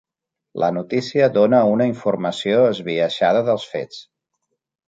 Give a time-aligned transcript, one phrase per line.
[0.63, 4.05] La notícia dona una informació esbiaixada dels fets.